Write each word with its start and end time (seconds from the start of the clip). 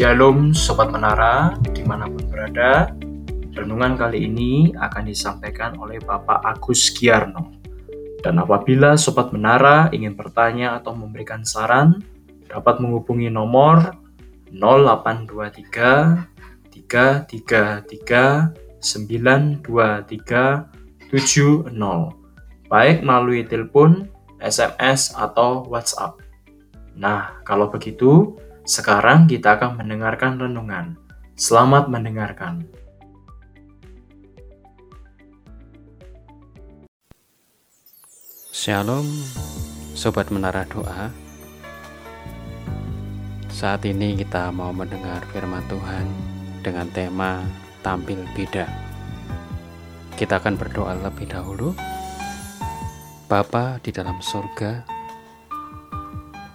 Shalom 0.00 0.56
Sobat 0.56 0.96
Menara, 0.96 1.60
di 1.76 1.84
mana 1.84 2.08
pun 2.08 2.24
berada. 2.32 2.88
Renungan 3.52 4.00
kali 4.00 4.24
ini 4.24 4.72
akan 4.72 5.04
disampaikan 5.04 5.76
oleh 5.76 6.00
Bapak 6.00 6.40
Agus 6.40 6.88
Giarno. 6.88 7.60
Dan 8.24 8.40
apabila 8.40 8.96
Sobat 8.96 9.28
Menara 9.28 9.92
ingin 9.92 10.16
bertanya 10.16 10.80
atau 10.80 10.96
memberikan 10.96 11.44
saran, 11.44 12.00
dapat 12.48 12.80
menghubungi 12.80 13.28
nomor 13.28 13.92
0823 14.48 15.68
333 16.72 18.56
923 18.80 21.12
70 21.12 22.72
baik 22.72 23.04
melalui 23.04 23.44
telepon, 23.44 24.08
SMS, 24.40 25.12
atau 25.12 25.68
WhatsApp. 25.68 26.16
Nah, 26.96 27.44
kalau 27.44 27.68
begitu, 27.68 28.40
sekarang 28.68 29.24
kita 29.24 29.56
akan 29.56 29.80
mendengarkan 29.80 30.36
renungan. 30.36 30.96
Selamat 31.36 31.88
mendengarkan. 31.88 32.68
Shalom, 38.52 39.08
Sobat 39.96 40.28
Menara 40.28 40.68
Doa. 40.68 41.08
Saat 43.48 43.88
ini 43.88 44.16
kita 44.20 44.52
mau 44.52 44.68
mendengar 44.72 45.24
firman 45.32 45.64
Tuhan 45.68 46.04
dengan 46.60 46.84
tema 46.92 47.40
tampil 47.80 48.20
beda. 48.36 48.68
Kita 50.20 50.36
akan 50.36 50.60
berdoa 50.60 50.92
lebih 51.00 51.32
dahulu. 51.32 51.72
Bapa 53.24 53.80
di 53.80 53.94
dalam 53.94 54.20
surga, 54.20 54.84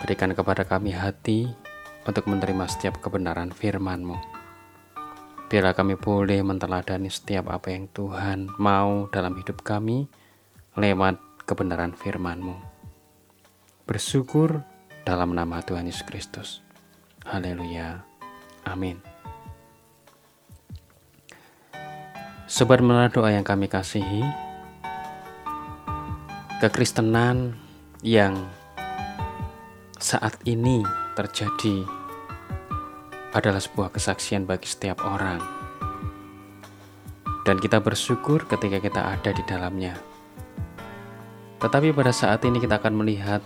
berikan 0.04 0.36
kepada 0.38 0.62
kami 0.68 0.94
hati 0.94 1.65
untuk 2.06 2.30
menerima 2.30 2.66
setiap 2.70 3.02
kebenaran 3.02 3.50
firman-Mu. 3.50 4.18
Biarlah 5.46 5.78
kami 5.78 5.98
boleh 5.98 6.42
menteladani 6.42 7.10
setiap 7.10 7.54
apa 7.54 7.70
yang 7.74 7.86
Tuhan 7.94 8.50
mau 8.58 9.10
dalam 9.14 9.38
hidup 9.38 9.62
kami 9.62 10.10
lewat 10.74 11.18
kebenaran 11.46 11.94
firman-Mu. 11.94 12.58
Bersyukur 13.86 14.66
dalam 15.06 15.38
nama 15.38 15.62
Tuhan 15.62 15.86
Yesus 15.86 16.06
Kristus. 16.06 16.50
Haleluya. 17.26 18.02
Amin. 18.66 18.98
Sobat 22.46 22.82
menara 22.82 23.10
doa 23.10 23.34
yang 23.34 23.46
kami 23.46 23.66
kasihi, 23.66 24.22
kekristenan 26.62 27.58
yang 28.06 28.38
saat 29.96 30.36
ini 30.44 30.84
terjadi 31.16 31.88
adalah 33.32 33.64
sebuah 33.64 33.96
kesaksian 33.96 34.44
bagi 34.44 34.68
setiap 34.68 35.00
orang. 35.08 35.40
Dan 37.48 37.62
kita 37.64 37.80
bersyukur 37.80 38.44
ketika 38.44 38.84
kita 38.84 39.02
ada 39.16 39.32
di 39.32 39.44
dalamnya. 39.48 39.96
Tetapi 41.64 41.96
pada 41.96 42.12
saat 42.12 42.44
ini 42.44 42.60
kita 42.60 42.82
akan 42.82 42.94
melihat 43.00 43.40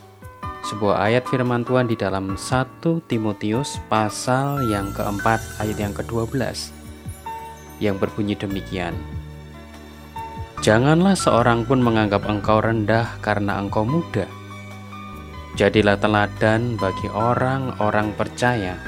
sebuah 0.65 1.05
ayat 1.05 1.29
firman 1.29 1.61
Tuhan 1.61 1.85
di 1.85 1.93
dalam 1.93 2.33
1 2.33 2.81
Timotius 3.05 3.77
pasal 3.85 4.65
yang 4.73 4.89
keempat 4.97 5.41
ayat 5.61 5.77
yang 5.77 5.93
ke-12 5.93 6.73
yang 7.77 7.95
berbunyi 7.95 8.35
demikian. 8.35 8.97
Janganlah 10.59 11.15
seorang 11.15 11.63
pun 11.63 11.79
menganggap 11.79 12.27
engkau 12.27 12.59
rendah 12.59 13.15
karena 13.23 13.63
engkau 13.63 13.87
muda, 13.87 14.27
Jadilah 15.59 15.99
teladan 15.99 16.79
bagi 16.79 17.11
orang-orang 17.11 18.15
percaya 18.15 18.79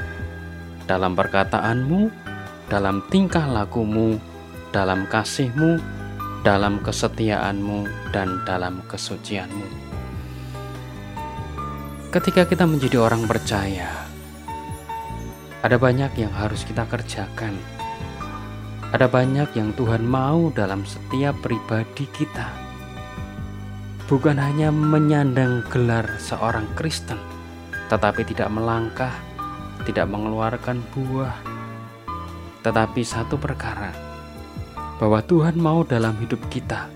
dalam 0.88 1.12
perkataanmu, 1.12 2.08
dalam 2.72 3.04
tingkah 3.12 3.44
lakumu, 3.44 4.16
dalam 4.72 5.04
kasihmu, 5.04 5.76
dalam 6.40 6.80
kesetiaanmu, 6.80 8.08
dan 8.08 8.40
dalam 8.48 8.80
kesucianmu. 8.88 9.68
Ketika 12.08 12.48
kita 12.48 12.64
menjadi 12.64 13.04
orang 13.04 13.28
percaya, 13.28 14.08
ada 15.60 15.76
banyak 15.76 16.24
yang 16.24 16.32
harus 16.32 16.64
kita 16.64 16.88
kerjakan. 16.88 17.52
Ada 18.96 19.12
banyak 19.12 19.52
yang 19.60 19.76
Tuhan 19.76 20.08
mau 20.08 20.48
dalam 20.56 20.88
setiap 20.88 21.36
pribadi 21.44 22.08
kita 22.08 22.61
bukan 24.12 24.36
hanya 24.36 24.68
menyandang 24.68 25.64
gelar 25.72 26.20
seorang 26.20 26.68
Kristen, 26.76 27.16
tetapi 27.88 28.28
tidak 28.28 28.52
melangkah, 28.52 29.16
tidak 29.88 30.04
mengeluarkan 30.04 30.84
buah, 30.92 31.32
tetapi 32.60 33.00
satu 33.00 33.40
perkara 33.40 33.88
bahwa 35.00 35.24
Tuhan 35.24 35.56
mau 35.56 35.80
dalam 35.80 36.12
hidup 36.20 36.44
kita. 36.52 36.92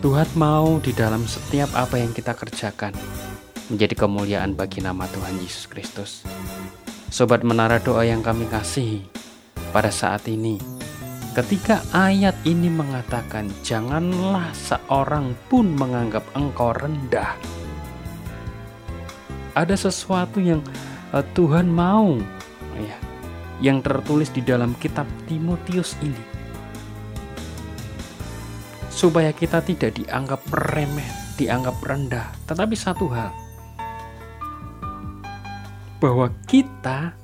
Tuhan 0.00 0.32
mau 0.32 0.80
di 0.80 0.96
dalam 0.96 1.28
setiap 1.28 1.76
apa 1.76 2.00
yang 2.00 2.16
kita 2.16 2.32
kerjakan 2.32 2.96
menjadi 3.68 4.08
kemuliaan 4.08 4.56
bagi 4.56 4.80
nama 4.80 5.04
Tuhan 5.12 5.36
Yesus 5.44 5.68
Kristus. 5.68 6.24
Sobat 7.12 7.44
menara 7.44 7.84
doa 7.84 8.08
yang 8.08 8.24
kami 8.24 8.48
kasih 8.48 9.04
pada 9.76 9.92
saat 9.92 10.24
ini, 10.24 10.56
Ketika 11.38 11.86
ayat 11.94 12.34
ini 12.42 12.66
mengatakan, 12.66 13.46
"Janganlah 13.62 14.50
seorang 14.58 15.38
pun 15.46 15.70
menganggap 15.70 16.26
engkau 16.34 16.74
rendah." 16.74 17.38
Ada 19.54 19.86
sesuatu 19.86 20.42
yang 20.42 20.66
uh, 21.14 21.22
Tuhan 21.38 21.70
mau, 21.70 22.18
ya, 22.74 22.98
yang 23.62 23.78
tertulis 23.86 24.34
di 24.34 24.42
dalam 24.42 24.74
kitab 24.82 25.06
Timotius 25.30 25.94
ini, 26.02 26.18
supaya 28.90 29.30
kita 29.30 29.62
tidak 29.62 29.94
dianggap 29.94 30.42
remeh, 30.74 31.38
dianggap 31.38 31.78
rendah. 31.86 32.34
Tetapi 32.50 32.74
satu 32.74 33.06
hal, 33.14 33.30
bahwa 36.02 36.34
kita 36.50 37.14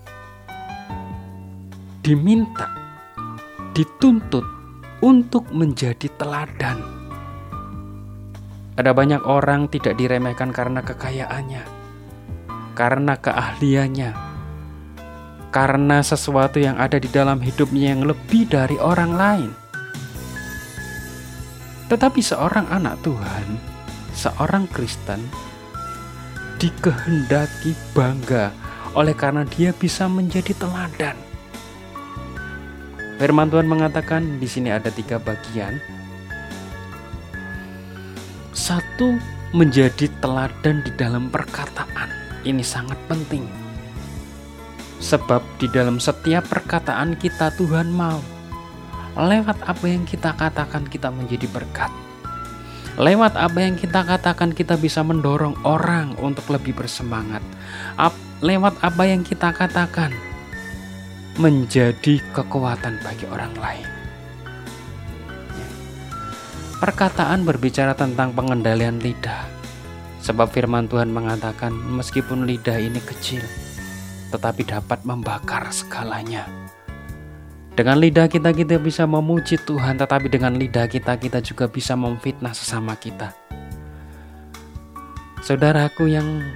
diminta 2.07 2.84
dituntut 3.75 4.47
untuk 5.03 5.51
menjadi 5.51 6.07
teladan. 6.15 6.79
Ada 8.79 8.95
banyak 8.95 9.27
orang 9.27 9.67
tidak 9.67 9.99
diremehkan 9.99 10.55
karena 10.55 10.79
kekayaannya, 10.87 11.63
karena 12.79 13.15
keahliannya, 13.19 14.11
karena 15.51 15.99
sesuatu 16.07 16.63
yang 16.63 16.79
ada 16.79 17.03
di 17.03 17.11
dalam 17.11 17.43
hidupnya 17.43 17.99
yang 17.99 18.07
lebih 18.07 18.47
dari 18.47 18.79
orang 18.79 19.13
lain. 19.15 19.51
Tetapi 21.91 22.19
seorang 22.23 22.71
anak 22.71 23.03
Tuhan, 23.03 23.47
seorang 24.15 24.71
Kristen, 24.71 25.23
dikehendaki 26.63 27.75
bangga 27.91 28.55
oleh 28.95 29.15
karena 29.19 29.43
dia 29.43 29.75
bisa 29.75 30.07
menjadi 30.07 30.55
teladan 30.55 31.24
Firman 33.15 33.47
Tuhan 33.47 33.71
mengatakan 33.71 34.43
di 34.43 34.49
sini 34.51 34.75
ada 34.75 34.91
tiga 34.91 35.23
bagian. 35.23 35.79
Satu, 38.51 39.15
menjadi 39.55 40.11
teladan 40.19 40.83
di 40.83 40.91
dalam 40.99 41.31
perkataan. 41.31 42.11
Ini 42.43 42.61
sangat 42.67 42.99
penting. 43.07 43.47
Sebab 44.99 45.47
di 45.63 45.71
dalam 45.71 46.03
setiap 46.03 46.43
perkataan 46.51 47.15
kita 47.15 47.55
Tuhan 47.55 47.95
mau. 47.95 48.19
Lewat 49.15 49.63
apa 49.63 49.87
yang 49.87 50.03
kita 50.03 50.35
katakan 50.35 50.91
kita 50.91 51.15
menjadi 51.15 51.47
berkat. 51.55 51.95
Lewat 52.99 53.39
apa 53.39 53.63
yang 53.63 53.79
kita 53.79 54.03
katakan 54.03 54.51
kita 54.51 54.75
bisa 54.75 55.07
mendorong 55.07 55.55
orang 55.63 56.19
untuk 56.19 56.51
lebih 56.51 56.75
bersemangat. 56.75 57.43
Lewat 58.43 58.75
apa 58.83 59.07
yang 59.07 59.23
kita 59.23 59.55
katakan 59.55 60.11
menjadi 61.35 62.23
kekuatan 62.31 63.03
bagi 63.03 63.27
orang 63.27 63.55
lain. 63.59 63.89
Perkataan 66.79 67.43
berbicara 67.43 67.97
tentang 67.97 68.31
pengendalian 68.37 69.01
lidah, 69.01 69.49
sebab 70.23 70.53
firman 70.53 70.87
Tuhan 70.87 71.11
mengatakan, 71.11 71.73
meskipun 71.73 72.45
lidah 72.45 72.77
ini 72.77 73.01
kecil, 73.03 73.43
tetapi 74.31 74.69
dapat 74.69 75.03
membakar 75.03 75.67
segalanya. 75.75 76.47
Dengan 77.75 77.99
lidah 77.99 78.31
kita, 78.31 78.55
kita 78.55 78.79
bisa 78.79 79.03
memuji 79.03 79.59
Tuhan, 79.59 79.99
tetapi 79.99 80.31
dengan 80.31 80.55
lidah 80.55 80.87
kita, 80.87 81.19
kita 81.19 81.43
juga 81.43 81.67
bisa 81.67 81.99
memfitnah 81.99 82.55
sesama 82.55 82.95
kita. 82.95 83.35
Saudaraku 85.43 86.07
yang 86.07 86.47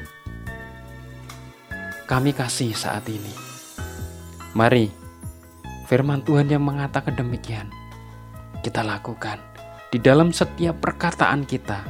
kami 2.07 2.31
kasih 2.31 2.71
saat 2.77 3.05
ini, 3.11 3.48
Mari, 4.59 4.91
firman 5.87 6.19
Tuhan 6.27 6.51
yang 6.51 6.67
mengatakan 6.67 7.15
demikian, 7.15 7.71
kita 8.59 8.83
lakukan 8.83 9.39
di 9.95 10.03
dalam 10.03 10.35
setiap 10.35 10.83
perkataan 10.83 11.47
kita. 11.47 11.87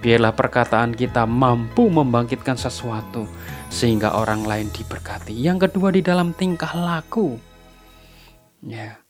Biarlah 0.00 0.32
perkataan 0.32 0.96
kita 0.96 1.28
mampu 1.28 1.92
membangkitkan 1.92 2.56
sesuatu 2.56 3.28
sehingga 3.68 4.16
orang 4.16 4.40
lain 4.48 4.72
diberkati. 4.72 5.36
Yang 5.36 5.68
kedua 5.68 5.92
di 5.92 6.00
dalam 6.00 6.32
tingkah 6.32 6.72
laku. 6.72 7.36
Ya. 8.64 9.04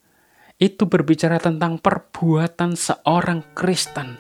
Itu 0.58 0.90
berbicara 0.90 1.38
tentang 1.38 1.78
perbuatan 1.78 2.74
seorang 2.74 3.46
Kristen. 3.54 4.18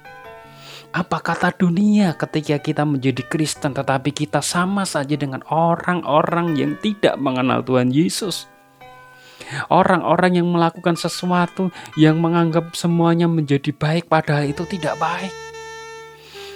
Apa 0.94 1.18
kata 1.18 1.50
dunia 1.50 2.14
ketika 2.14 2.62
kita 2.62 2.86
menjadi 2.86 3.26
Kristen 3.26 3.74
tetapi 3.74 4.14
kita 4.14 4.38
sama 4.38 4.86
saja 4.86 5.18
dengan 5.18 5.42
orang-orang 5.50 6.54
yang 6.54 6.78
tidak 6.78 7.18
mengenal 7.18 7.66
Tuhan 7.66 7.90
Yesus? 7.90 8.51
Orang-orang 9.70 10.42
yang 10.42 10.48
melakukan 10.48 10.94
sesuatu 10.94 11.72
yang 11.98 12.18
menganggap 12.18 12.74
semuanya 12.74 13.26
menjadi 13.26 13.72
baik 13.74 14.06
padahal 14.10 14.48
itu 14.48 14.64
tidak 14.68 14.96
baik 14.98 15.32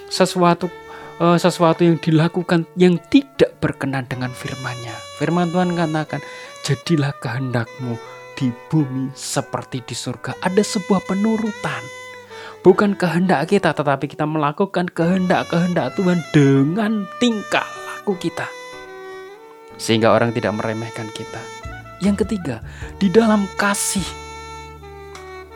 sesuatu 0.07 0.71
uh, 1.19 1.39
sesuatu 1.39 1.83
yang 1.83 1.99
dilakukan 1.99 2.67
yang 2.79 2.99
tidak 3.11 3.59
berkenan 3.59 4.07
dengan 4.07 4.31
firman-Nya. 4.31 4.95
Firman 5.19 5.51
Tuhan 5.51 5.75
katakan, 5.75 6.21
"Jadilah 6.63 7.13
kehendakmu 7.19 7.99
di 8.37 8.53
bumi 8.71 9.13
seperti 9.17 9.83
di 9.83 9.97
surga." 9.97 10.39
Ada 10.45 10.63
sebuah 10.63 11.03
penurutan. 11.05 11.83
Bukan 12.65 12.99
kehendak 12.99 13.47
kita, 13.47 13.71
tetapi 13.71 14.11
kita 14.11 14.27
melakukan 14.27 14.91
kehendak-kehendak 14.91 15.95
Tuhan 15.95 16.19
dengan 16.35 17.07
tingkah 17.23 17.67
laku 17.87 18.19
kita. 18.19 18.51
Sehingga 19.79 20.11
orang 20.11 20.35
tidak 20.35 20.59
meremehkan 20.59 21.07
kita. 21.15 21.66
Yang 22.01 22.27
ketiga, 22.27 22.61
di 23.01 23.09
dalam 23.09 23.49
kasih. 23.57 24.05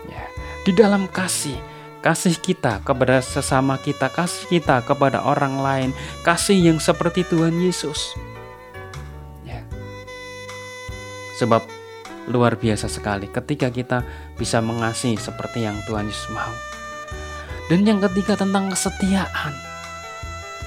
Ya, 0.09 0.25
di 0.65 0.73
dalam 0.73 1.09
kasih 1.09 1.59
kasih 2.01 2.33
kita 2.41 2.81
kepada 2.81 3.21
sesama 3.21 3.77
kita, 3.77 4.09
kasih 4.09 4.49
kita 4.49 4.81
kepada 4.83 5.21
orang 5.21 5.61
lain, 5.61 5.91
kasih 6.25 6.57
yang 6.57 6.81
seperti 6.81 7.29
Tuhan 7.29 7.61
Yesus. 7.61 8.17
Ya. 9.45 9.61
Sebab 11.37 11.61
luar 12.29 12.57
biasa 12.57 12.89
sekali 12.89 13.29
ketika 13.29 13.69
kita 13.69 14.05
bisa 14.37 14.65
mengasihi 14.65 15.21
seperti 15.21 15.69
yang 15.69 15.77
Tuhan 15.85 16.09
Yesus 16.09 16.29
mau. 16.33 16.53
Dan 17.71 17.87
yang 17.87 18.03
ketiga 18.03 18.35
tentang 18.35 18.67
kesetiaan. 18.73 19.55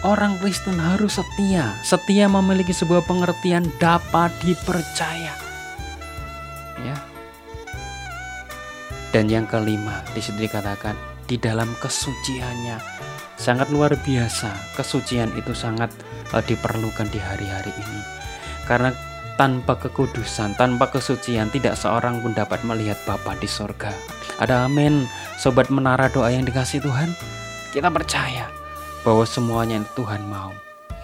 Orang 0.03 0.39
Kristen 0.39 0.79
harus 0.79 1.19
setia. 1.19 1.79
Setia 1.83 2.27
memiliki 2.27 2.75
sebuah 2.75 3.07
pengertian 3.07 3.67
dapat 3.79 4.31
dipercaya. 4.43 5.42
Dan 9.13 9.29
yang 9.29 9.45
kelima 9.45 10.01
di 10.17 10.19
situ 10.25 10.49
dikatakan 10.49 10.97
di 11.29 11.37
dalam 11.37 11.69
kesuciannya. 11.77 12.81
Sangat 13.37 13.69
luar 13.69 13.93
biasa, 13.93 14.73
kesucian 14.73 15.29
itu 15.37 15.53
sangat 15.53 15.93
uh, 16.33 16.41
diperlukan 16.41 17.05
di 17.13 17.21
hari-hari 17.21 17.69
ini. 17.77 18.01
Karena 18.65 18.89
tanpa 19.37 19.77
kekudusan, 19.77 20.57
tanpa 20.57 20.89
kesucian, 20.89 21.49
tidak 21.53 21.77
seorang 21.77 22.21
pun 22.25 22.33
dapat 22.33 22.61
melihat 22.65 22.97
Bapa 23.05 23.37
di 23.37 23.49
sorga. 23.49 23.93
Ada 24.41 24.65
amin, 24.65 25.05
sobat 25.37 25.69
menara 25.69 26.09
doa 26.09 26.33
yang 26.33 26.45
dikasih 26.45 26.81
Tuhan. 26.81 27.13
Kita 27.73 27.89
percaya 27.89 28.49
bahwa 29.05 29.25
semuanya 29.25 29.81
yang 29.81 29.87
Tuhan 29.93 30.21
mau. 30.25 30.53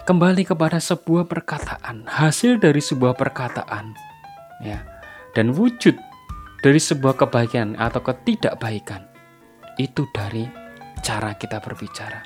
Kembali 0.06 0.42
kepada 0.42 0.82
sebuah 0.82 1.30
perkataan, 1.30 2.10
hasil 2.10 2.58
dari 2.58 2.82
sebuah 2.82 3.14
perkataan, 3.14 3.94
ya, 4.64 4.82
dan 5.38 5.54
wujud 5.54 5.94
dari 6.60 6.76
sebuah 6.76 7.16
kebaikan 7.16 7.76
atau 7.80 8.04
ketidakbaikan 8.04 9.08
itu 9.80 10.04
dari 10.12 10.44
cara 11.00 11.32
kita 11.36 11.56
berbicara. 11.60 12.20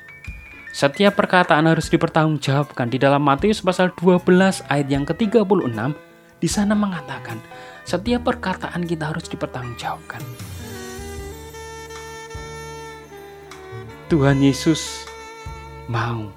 Setiap 0.75 1.15
perkataan 1.15 1.71
harus 1.71 1.87
dipertanggungjawabkan. 1.87 2.91
Di 2.91 2.99
dalam 2.99 3.23
Matius 3.23 3.63
pasal 3.63 3.95
12 3.95 4.27
ayat 4.67 4.87
yang 4.91 5.07
ke-36 5.07 5.71
di 6.43 6.49
sana 6.51 6.75
mengatakan 6.75 7.39
setiap 7.87 8.27
perkataan 8.27 8.83
kita 8.83 9.15
harus 9.15 9.23
dipertanggungjawabkan. 9.31 10.19
Tuhan 14.11 14.43
Yesus 14.43 15.07
mau 15.87 16.27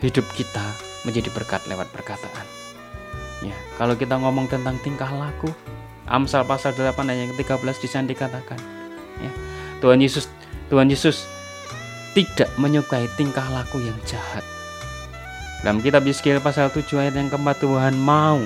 hidup 0.00 0.24
kita 0.32 0.64
menjadi 1.04 1.28
berkat 1.36 1.60
lewat 1.68 1.92
perkataan. 1.92 2.48
Ya, 3.44 3.54
kalau 3.76 3.94
kita 4.00 4.16
ngomong 4.16 4.48
tentang 4.48 4.80
tingkah 4.80 5.12
laku, 5.12 5.52
Amsal 6.06 6.46
pasal 6.46 6.72
8 6.74 6.94
ayat 7.10 7.30
yang 7.30 7.34
13 7.34 7.82
di 7.82 7.88
sana 7.90 8.06
dikatakan, 8.06 8.58
ya, 9.18 9.32
Tuhan 9.82 9.98
Yesus 9.98 10.30
Tuhan 10.70 10.90
Yesus 10.90 11.26
tidak 12.14 12.50
menyukai 12.56 13.06
tingkah 13.18 13.46
laku 13.50 13.82
yang 13.82 13.98
jahat. 14.08 14.42
Dalam 15.60 15.82
kitab 15.82 16.06
Yeskiel 16.06 16.38
pasal 16.38 16.70
7 16.70 16.86
ayat 17.02 17.14
yang 17.18 17.26
keempat 17.26 17.58
Tuhan 17.58 17.98
mau 17.98 18.38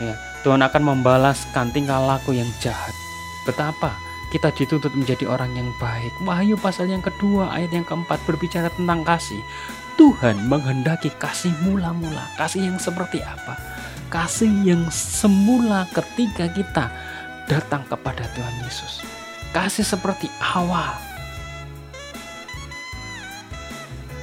ya, 0.00 0.14
Tuhan 0.44 0.60
akan 0.60 0.82
membalaskan 0.82 1.72
tingkah 1.72 2.02
laku 2.02 2.36
yang 2.36 2.48
jahat. 2.60 2.92
Betapa 3.48 3.96
kita 4.32 4.48
dituntut 4.48 4.96
menjadi 4.96 5.28
orang 5.28 5.52
yang 5.52 5.68
baik. 5.76 6.12
Wahyu 6.24 6.56
pasal 6.56 6.88
yang 6.88 7.04
kedua 7.04 7.52
ayat 7.52 7.68
yang 7.76 7.84
keempat 7.84 8.16
berbicara 8.24 8.72
tentang 8.72 9.04
kasih. 9.04 9.40
Tuhan 10.00 10.48
menghendaki 10.48 11.12
kasih 11.20 11.52
mula-mula. 11.60 12.24
Kasih 12.40 12.64
yang 12.64 12.80
seperti 12.80 13.20
apa? 13.20 13.60
Kasih 14.12 14.52
yang 14.60 14.92
semula 14.92 15.88
ketika 15.96 16.44
kita 16.52 16.92
datang 17.48 17.80
kepada 17.88 18.28
Tuhan 18.36 18.56
Yesus 18.60 19.00
kasih 19.52 19.84
seperti 19.84 20.32
awal. 20.40 20.96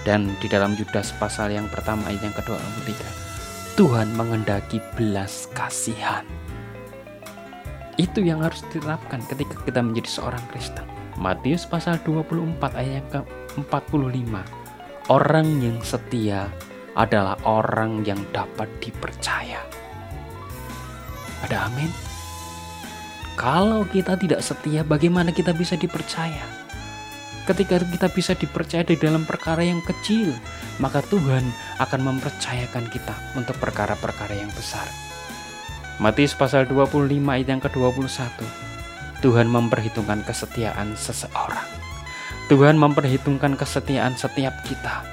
Dan 0.02 0.34
di 0.42 0.50
dalam 0.50 0.74
Yudas 0.74 1.14
pasal 1.22 1.54
yang 1.54 1.70
pertama 1.70 2.10
ayat 2.10 2.26
yang 2.26 2.34
kedua 2.34 2.58
ketiga, 2.82 3.10
Tuhan 3.78 4.10
mengendaki 4.18 4.82
belas 4.98 5.46
kasihan. 5.54 6.26
Itu 8.02 8.26
yang 8.26 8.42
harus 8.42 8.66
diterapkan 8.74 9.22
ketika 9.30 9.54
kita 9.70 9.86
menjadi 9.86 10.10
seorang 10.10 10.42
Kristen. 10.50 10.88
Matius 11.20 11.68
pasal 11.68 12.00
24 12.08 12.58
ayat 12.74 13.06
yang 13.12 13.28
ke-45. 13.54 14.34
Orang 15.12 15.48
yang 15.60 15.78
setia 15.84 16.48
adalah 16.96 17.36
orang 17.44 18.08
yang 18.08 18.24
dapat 18.32 18.72
dipercaya. 18.80 19.79
Ada 21.46 21.72
amin? 21.72 21.92
Kalau 23.40 23.88
kita 23.88 24.20
tidak 24.20 24.44
setia, 24.44 24.84
bagaimana 24.84 25.32
kita 25.32 25.56
bisa 25.56 25.80
dipercaya? 25.80 26.44
Ketika 27.48 27.80
kita 27.80 28.12
bisa 28.12 28.36
dipercaya 28.36 28.84
di 28.84 29.00
dalam 29.00 29.24
perkara 29.24 29.64
yang 29.64 29.80
kecil, 29.80 30.36
maka 30.84 31.00
Tuhan 31.08 31.48
akan 31.80 32.02
mempercayakan 32.04 32.92
kita 32.92 33.16
untuk 33.40 33.56
perkara-perkara 33.58 34.36
yang 34.36 34.52
besar. 34.52 34.86
Matius 36.04 36.36
pasal 36.36 36.68
25 36.68 37.08
ayat 37.32 37.48
yang 37.48 37.64
ke-21. 37.64 38.44
Tuhan 39.24 39.48
memperhitungkan 39.48 40.24
kesetiaan 40.28 41.00
seseorang. 41.00 41.68
Tuhan 42.52 42.76
memperhitungkan 42.76 43.56
kesetiaan 43.56 44.20
setiap 44.20 44.56
kita. 44.68 45.04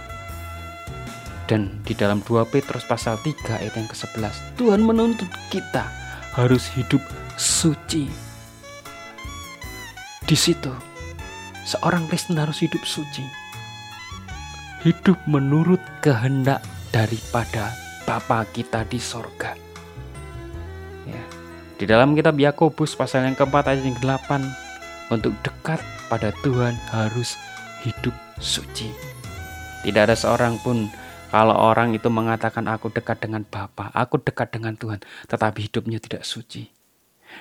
Dan 1.47 1.79
di 1.87 1.95
dalam 1.95 2.27
2 2.27 2.43
Petrus 2.51 2.83
pasal 2.83 3.23
3 3.23 3.63
ayat 3.63 3.75
yang 3.79 3.87
ke-11, 3.87 4.35
Tuhan 4.59 4.83
menuntut 4.83 5.31
kita 5.51 6.06
harus 6.37 6.69
hidup 6.77 7.01
suci. 7.41 8.05
Di 10.29 10.37
situ, 10.37 10.69
seorang 11.65 12.05
Kristen 12.13 12.37
harus 12.37 12.61
hidup 12.61 12.85
suci. 12.85 13.25
Hidup 14.85 15.17
menurut 15.25 15.81
kehendak 16.05 16.61
daripada 16.93 17.73
Bapa 18.05 18.45
kita 18.53 18.85
di 18.87 19.01
sorga. 19.01 19.57
Ya. 21.09 21.25
Di 21.81 21.89
dalam 21.89 22.13
kitab 22.13 22.37
Yakobus 22.37 22.95
pasal 22.95 23.27
yang 23.27 23.35
keempat 23.35 23.73
ayat 23.73 23.83
yang 23.83 23.99
delapan, 23.99 24.45
untuk 25.09 25.33
dekat 25.41 25.81
pada 26.13 26.37
Tuhan 26.45 26.77
harus 26.93 27.35
hidup 27.83 28.15
suci. 28.39 28.93
Tidak 29.83 30.03
ada 30.05 30.19
seorang 30.19 30.61
pun 30.61 30.91
kalau 31.37 31.53
orang 31.53 31.93
itu 31.93 32.09
mengatakan 32.09 32.65
aku 32.65 32.89
dekat 32.89 33.21
dengan 33.21 33.45
Bapa, 33.45 33.93
aku 33.93 34.17
dekat 34.25 34.57
dengan 34.57 34.73
Tuhan, 34.73 35.05
tetapi 35.29 35.69
hidupnya 35.69 36.01
tidak 36.01 36.25
suci 36.25 36.73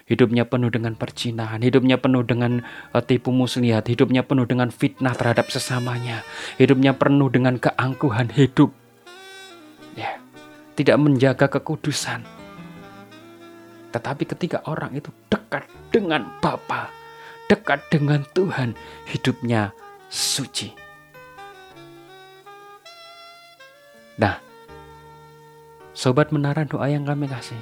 hidupnya 0.04 0.44
penuh 0.44 0.68
dengan 0.68 1.00
percinahan, 1.00 1.64
hidupnya 1.64 1.96
penuh 1.96 2.28
dengan 2.28 2.68
uh, 2.92 3.00
tipu 3.00 3.32
muslihat, 3.32 3.88
hidupnya 3.88 4.28
penuh 4.28 4.44
dengan 4.44 4.68
fitnah 4.68 5.16
terhadap 5.16 5.48
sesamanya, 5.48 6.28
hidupnya 6.60 6.92
penuh 6.92 7.32
dengan 7.32 7.56
keangkuhan 7.56 8.28
hidup. 8.36 8.76
Ya, 9.96 10.20
tidak 10.76 11.00
menjaga 11.00 11.48
kekudusan. 11.48 12.28
Tetapi 13.96 14.28
ketika 14.28 14.60
orang 14.68 14.92
itu 15.00 15.08
dekat 15.32 15.64
dengan 15.96 16.28
Bapa, 16.44 16.92
dekat 17.48 17.88
dengan 17.88 18.28
Tuhan, 18.36 18.76
hidupnya 19.08 19.72
suci. 20.12 20.85
Nah, 24.16 24.40
sobat 25.92 26.32
menara 26.32 26.64
doa 26.64 26.88
yang 26.88 27.04
kami 27.04 27.28
kasih. 27.28 27.60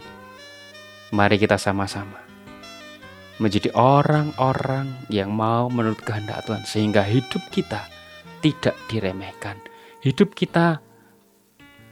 Mari 1.14 1.38
kita 1.38 1.58
sama-sama 1.62 2.24
menjadi 3.42 3.74
orang-orang 3.74 4.94
yang 5.10 5.34
mau 5.34 5.66
menurut 5.70 6.02
kehendak 6.06 6.46
Tuhan 6.46 6.64
sehingga 6.64 7.02
hidup 7.02 7.42
kita 7.50 7.90
tidak 8.46 8.78
diremehkan. 8.92 9.58
Hidup 10.04 10.36
kita 10.38 10.84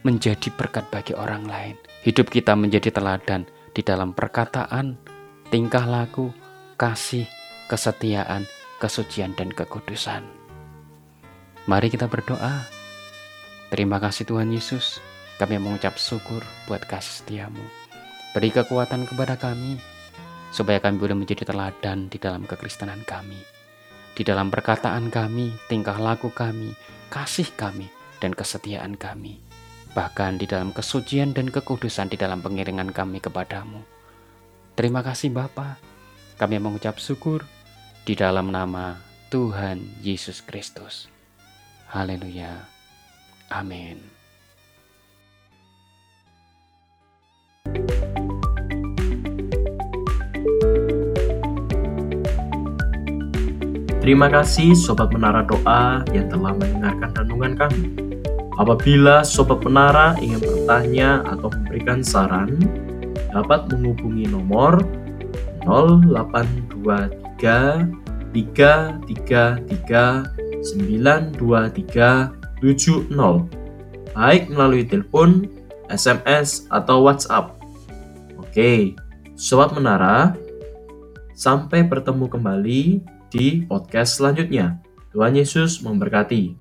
menjadi 0.06 0.52
berkat 0.54 0.86
bagi 0.92 1.16
orang 1.16 1.48
lain. 1.48 1.76
Hidup 2.06 2.30
kita 2.30 2.58
menjadi 2.58 2.94
teladan 2.94 3.48
di 3.72 3.82
dalam 3.82 4.12
perkataan, 4.12 4.98
tingkah 5.50 5.86
laku, 5.86 6.34
kasih, 6.76 7.26
kesetiaan, 7.70 8.44
kesucian, 8.82 9.32
dan 9.38 9.54
kekudusan. 9.54 10.26
Mari 11.70 11.88
kita 11.94 12.10
berdoa. 12.10 12.81
Terima 13.72 14.04
kasih 14.04 14.28
Tuhan 14.28 14.52
Yesus. 14.52 15.00
Kami 15.40 15.56
mengucap 15.56 15.96
syukur 15.96 16.44
buat 16.68 16.84
kasih 16.84 17.24
setiamu. 17.24 17.64
Beri 18.36 18.52
kekuatan 18.52 19.08
kepada 19.08 19.40
kami, 19.40 19.80
supaya 20.52 20.84
kami 20.84 21.00
boleh 21.00 21.16
menjadi 21.16 21.48
teladan 21.48 22.12
di 22.12 22.20
dalam 22.20 22.44
kekristenan 22.44 23.00
kami. 23.08 23.40
Di 24.12 24.28
dalam 24.28 24.52
perkataan 24.52 25.08
kami, 25.08 25.56
tingkah 25.72 25.96
laku 25.96 26.28
kami, 26.36 26.76
kasih 27.08 27.48
kami, 27.56 27.88
dan 28.20 28.36
kesetiaan 28.36 29.00
kami. 29.00 29.40
Bahkan 29.96 30.44
di 30.44 30.52
dalam 30.52 30.76
kesucian 30.76 31.32
dan 31.32 31.48
kekudusan 31.48 32.12
di 32.12 32.20
dalam 32.20 32.44
pengiringan 32.44 32.92
kami 32.92 33.24
kepadamu. 33.24 33.80
Terima 34.76 35.00
kasih 35.00 35.32
Bapa. 35.32 35.80
Kami 36.36 36.60
mengucap 36.60 37.00
syukur 37.00 37.48
di 38.04 38.20
dalam 38.20 38.52
nama 38.52 39.00
Tuhan 39.32 40.04
Yesus 40.04 40.44
Kristus. 40.44 41.08
Haleluya. 41.92 42.71
Amin. 43.52 44.00
Terima 54.02 54.34
kasih 54.34 54.74
Sobat 54.74 55.14
Menara 55.14 55.46
Doa 55.46 56.02
yang 56.10 56.26
telah 56.26 56.58
mendengarkan 56.58 57.14
renungan 57.22 57.54
kami. 57.54 57.94
Apabila 58.58 59.22
Sobat 59.22 59.62
Menara 59.62 60.18
ingin 60.18 60.42
bertanya 60.42 61.22
atau 61.30 61.54
memberikan 61.54 62.02
saran, 62.02 62.58
dapat 63.30 63.70
menghubungi 63.70 64.26
nomor 64.26 64.82
0823 65.70 67.94
333 68.34 69.70
923 70.66 72.41
70 72.62 73.10
baik 74.14 74.52
melalui 74.54 74.86
telepon, 74.86 75.50
SMS, 75.90 76.70
atau 76.70 77.04
WhatsApp. 77.04 77.58
Oke, 78.38 78.96
Sobat 79.34 79.74
Menara, 79.74 80.38
sampai 81.34 81.82
bertemu 81.82 82.30
kembali 82.30 82.82
di 83.34 83.66
podcast 83.66 84.22
selanjutnya. 84.22 84.78
Tuhan 85.12 85.36
Yesus 85.36 85.82
memberkati. 85.82 86.61